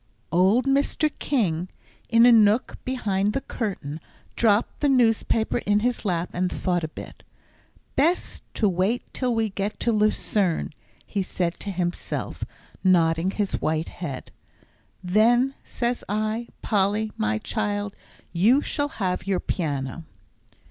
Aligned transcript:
Old 0.31 0.65
Mr. 0.65 1.11
King 1.19 1.69
in 2.09 2.25
a 2.25 2.31
nook 2.31 2.77
behind 2.83 3.33
the 3.33 3.41
curtain, 3.41 3.99
dropped 4.35 4.79
the 4.79 4.89
newspaper 4.89 5.59
in 5.59 5.81
his 5.81 6.03
lap 6.03 6.31
and 6.33 6.51
thought 6.51 6.83
a 6.83 6.87
bit. 6.87 7.21
"Best 7.95 8.41
to 8.55 8.67
wait 8.67 9.03
till 9.13 9.35
we 9.35 9.49
get 9.51 9.79
to 9.81 9.91
Lucerne," 9.91 10.71
he 11.05 11.21
said 11.21 11.53
to 11.59 11.69
himself, 11.69 12.43
nodding 12.83 13.29
his 13.29 13.61
white 13.61 13.89
head; 13.89 14.31
"then, 15.03 15.53
says 15.63 16.03
I, 16.09 16.47
Polly, 16.63 17.11
my 17.15 17.37
child, 17.37 17.95
you 18.33 18.63
shall 18.63 18.87
have 19.03 19.27
your 19.27 19.39
piano." 19.39 20.05